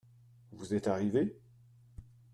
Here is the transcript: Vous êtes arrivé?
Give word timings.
Vous 0.53 0.73
êtes 0.73 0.87
arrivé? 0.87 1.37